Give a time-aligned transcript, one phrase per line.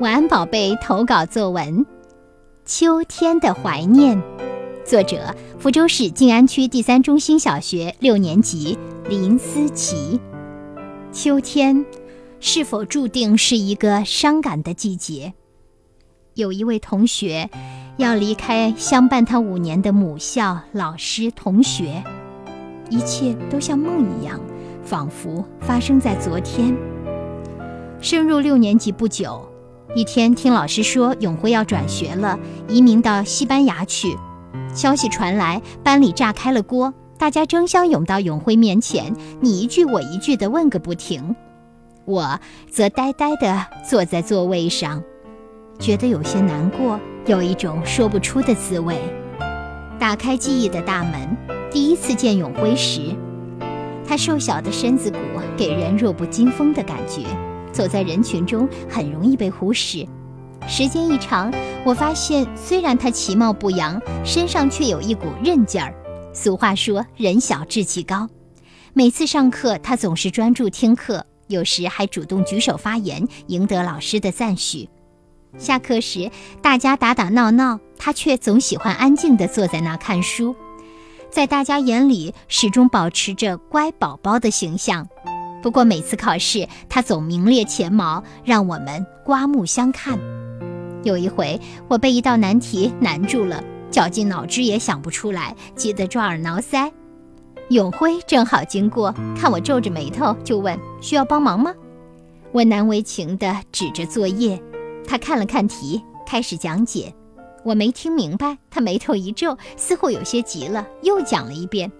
[0.00, 0.76] 晚安，宝贝。
[0.80, 1.84] 投稿作文
[2.64, 4.16] 《秋天的怀念》，
[4.84, 10.20] 作者：福州市静安区第三中心小学六年级林思琪。
[11.10, 11.84] 秋天
[12.38, 15.34] 是否注定是一个伤感的季节？
[16.34, 17.50] 有一位同学
[17.96, 22.04] 要离开相伴他五年的母校、老师、同学，
[22.88, 24.40] 一切都像梦一样，
[24.84, 26.72] 仿佛发生在昨天。
[28.00, 29.44] 升入六年级不久。
[29.94, 34.14] 一天，听老师说永辉要转学了，移民到西班牙去。
[34.74, 41.34] 消息传来，班里炸开了锅，大家争相涌到永辉面前，你一句我一句的问个不停。
[42.04, 42.38] 我
[42.70, 45.02] 则呆呆地坐在座位上，
[45.78, 48.98] 觉得有些难过，有一种说不出的滋味。
[49.98, 51.34] 打开记忆的大门，
[51.70, 53.00] 第一次见永辉时，
[54.06, 55.18] 他瘦小的身子骨
[55.56, 57.22] 给人弱不禁风的感觉。
[57.78, 60.04] 走在人群中很容易被忽视，
[60.66, 61.48] 时间一长，
[61.84, 65.94] 我发现虽然他其貌不扬，身上却有一股韧劲儿。
[66.34, 68.28] 俗话说“人小志气高”，
[68.94, 74.88] 每次上课他总是专注听课，有时还主动举手发言，赢得老师的赞许。
[75.56, 76.28] 下课时
[76.60, 80.52] 大家打打闹闹，他却总喜欢安静地坐在那看书，
[81.30, 85.08] 在大家眼里始终保持着乖宝宝的形象。
[85.62, 90.18] 不过每次考试，他总名列前茅，让我们刮目相看。
[91.04, 96.90] 有一回，我被一道难题难住了，绞尽脑汁也想不出来，急得抓耳挠腮。
[97.70, 101.74] 永辉正好经过，看我皱着眉头，就问：“需要帮忙吗？”
[102.50, 104.60] 我难为情地指着作业，
[105.06, 107.12] 他看了看题，开始讲解。
[107.64, 111.92] 我没听明白，他眉头一皱，似乎有些急了，又讲了一遍。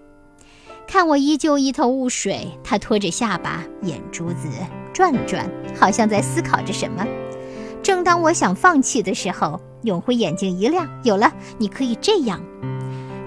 [0.89, 4.48] 看我依旧一头雾水，他托着下巴，眼珠子
[4.95, 5.47] 转了转，
[5.78, 7.06] 好像在思考着什么。
[7.83, 12.42] 正当我想放弃的时候，永辉眼睛一亮：“有了，你可以这样。”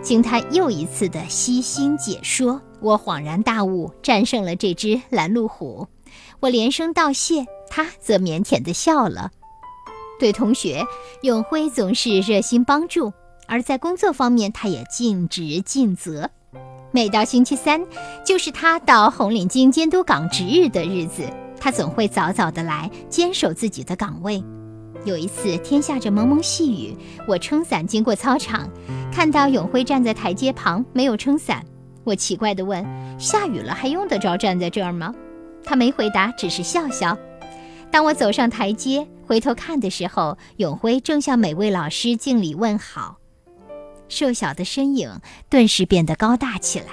[0.02, 5.88] 经他又一次的悉心解说，我恍然大悟，战胜了这只拦路虎。
[6.40, 9.30] 我连声道谢，他则腼腆地笑了。
[10.19, 10.84] 对同学，
[11.22, 13.12] 永辉总是热心帮助；
[13.47, 16.31] 而在工作方面，他也尽职尽责。
[16.94, 17.81] 每到星期三，
[18.25, 21.24] 就是他到红领巾监督岗值日的日子，
[21.57, 24.44] 他总会早早的来坚守自己的岗位。
[25.06, 28.69] 有一次，天下着蒙蒙细雨，我撑伞经过操场，
[29.12, 31.63] 看到永辉站在台阶旁没有撑伞。
[32.03, 32.85] 我奇怪地问
[33.18, 35.13] ：“下雨了还用得着站在这儿吗？”
[35.63, 37.18] 他没回答，只是笑笑。
[37.90, 43.21] 当我走上台阶，回头看的时候，永辉正向每位老师敬礼问好。
[44.12, 45.10] 瘦小的身影
[45.50, 46.86] 顿时变得高大起来。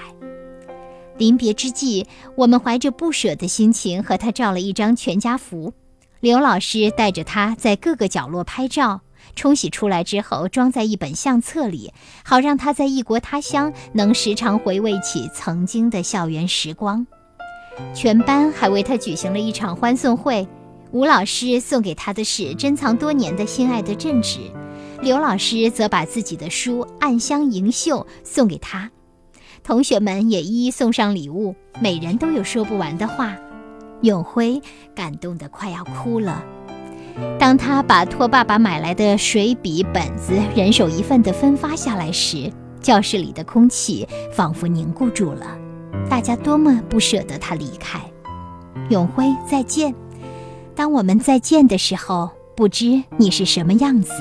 [1.17, 5.73] 临别之际，我们怀着不舍的心情和他照了一张全家福。
[6.21, 9.01] 刘老师带着他在各个角落拍照，
[9.35, 11.93] 冲洗出来之后装在一本相册里，
[12.23, 17.05] 好让他在异国他乡能时常回味起曾经的校园时光。
[17.93, 20.47] 全班还为他举行了一场欢送会，
[20.91, 24.39] 吴老师送给他的是珍藏多年的心爱的镇纸。
[25.01, 28.91] 刘老师则把自己的书《暗香盈袖》送给他，
[29.63, 33.35] 同学们也一一送上礼物，每人都有说不完的话。
[34.01, 34.61] 永辉
[34.93, 36.43] 感动得快要哭了。
[37.37, 42.51] 当他把托爸爸买来的水笔、本子人手一份的分发下来时，
[42.81, 45.57] 教室里的空气仿佛凝固住了。
[46.09, 47.99] 大家多么不舍得他离开。
[48.89, 49.95] 永辉，再见。
[50.75, 54.13] 当我们再见的时候，不知你是什么样子。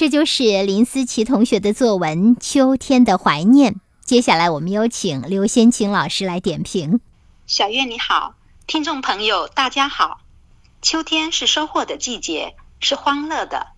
[0.00, 3.74] 这就是林思琪同学的作文《秋天的怀念》。
[4.00, 7.00] 接下来，我们有请刘先晴老师来点评。
[7.46, 8.34] 小月你好，
[8.66, 10.22] 听众朋友大家好。
[10.80, 13.72] 秋天是收获的季节，是欢乐的。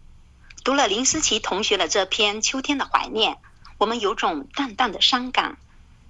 [0.62, 3.32] 读了林思琪同学的这篇《秋天的怀念》，
[3.78, 5.56] 我们有种淡淡的伤感，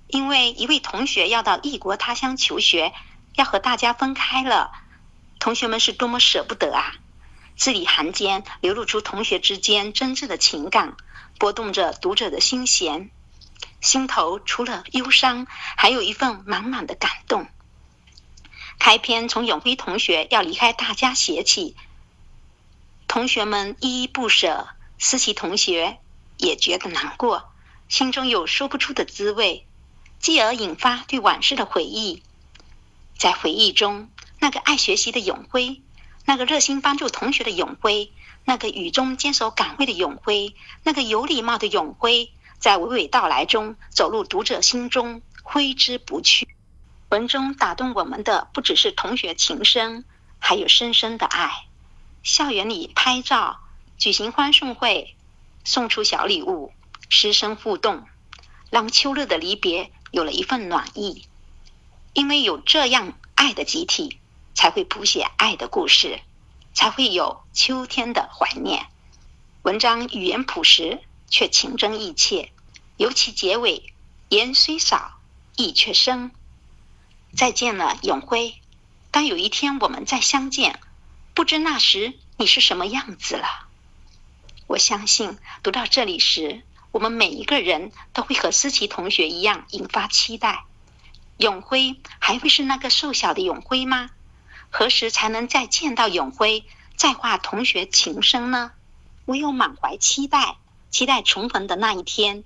[0.08, 2.92] 因为一位同学要到异国他乡求学，
[3.36, 4.72] 要和大家分开了，
[5.38, 6.96] 同学们是多么舍不得啊！
[7.56, 10.96] 字里行间流露出同学之间真挚的情感，
[11.38, 13.10] 拨动着读者的心弦，
[13.80, 15.46] 心头除了忧伤，
[15.76, 17.46] 还有一份满满的感动。
[18.78, 21.76] 开篇从永辉同学要离开大家写起，
[23.06, 24.68] 同学们依依不舍，
[24.98, 25.98] 思琪同学
[26.38, 27.52] 也觉得难过，
[27.88, 29.66] 心中有说不出的滋味，
[30.18, 32.24] 继而引发对往事的回忆。
[33.16, 34.10] 在回忆中，
[34.40, 35.80] 那个爱学习的永辉。
[36.24, 38.12] 那个热心帮助同学的永辉，
[38.44, 40.54] 那个雨中坚守岗位的永辉，
[40.84, 46.48] 那个有礼貌的永辉，在娓娓道来中走入读者心中，挥之不去。
[47.10, 50.04] 文中打动我们的不只是同学情深，
[50.38, 51.66] 还有深深的爱。
[52.22, 53.60] 校园里拍照，
[53.98, 55.14] 举行欢送会，
[55.64, 56.72] 送出小礼物，
[57.08, 58.06] 师生互动，
[58.70, 61.26] 让秋日的离别有了一份暖意。
[62.14, 64.18] 因为有这样爱的集体，
[64.62, 66.20] 才会谱写爱的故事，
[66.72, 68.86] 才会有秋天的怀念。
[69.62, 72.52] 文章语言朴实，却情真意切。
[72.96, 73.92] 尤其结尾，
[74.28, 75.18] 言虽少，
[75.56, 76.30] 意却深。
[77.34, 78.54] 再见了，永辉。
[79.10, 80.78] 当有一天我们再相见，
[81.34, 83.66] 不知那时你是什么样子了。
[84.68, 86.62] 我相信读到这里时，
[86.92, 90.62] 我们每一个人都会和思琪同学一样引发期待。
[91.36, 94.10] 永辉还会是那个瘦小的永辉吗？
[94.74, 96.64] 何时才能再见到永辉，
[96.96, 98.72] 再话同学情深呢？
[99.26, 100.56] 唯有满怀期待，
[100.90, 102.42] 期待重逢的那一天。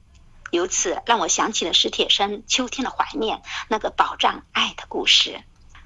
[0.51, 3.39] 由此让我想起了史铁生《秋天的怀念》
[3.69, 5.41] 那个保障爱的故事。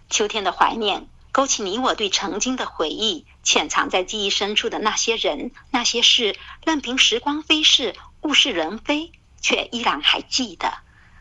[0.08, 9.12] 秋天的怀念，勾起你我对曾经的回忆，潜藏在记忆深处的那些人、那些事，任凭时光飞逝，物是人非，
[9.42, 10.72] 却依然还记得。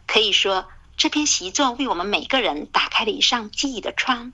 [0.07, 4.31] 可以说，这篇习作为我们每个人打开了一扇记忆的窗，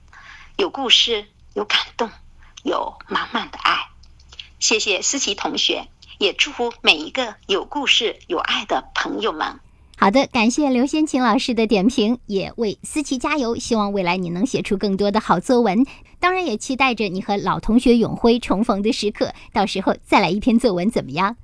[0.56, 2.08] 有故事，有感动，
[2.62, 3.76] 有满满的爱。
[4.58, 5.86] 谢谢思琪同学，
[6.16, 9.60] 也祝福每一个有故事、有爱的朋友们。
[9.98, 13.56] 好的，感谢刘先琴老师的点评，也为思琪加油。
[13.56, 15.84] 希望未来你能写出更多的好作文，
[16.20, 19.34] 当然也期待着你和老同学永辉重逢的时刻。
[19.52, 21.36] 到时候再来一篇作文，怎么样？